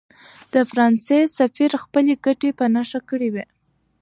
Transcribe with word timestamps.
د 0.53 0.55
فرانسې 0.69 1.19
سفیر 1.37 1.71
خپلې 1.83 2.13
ګټې 2.25 2.49
په 2.59 2.65
نښه 2.73 2.99
کړې 3.09 3.29
وې. 3.33 3.45